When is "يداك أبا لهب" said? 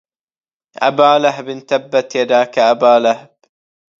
2.15-3.29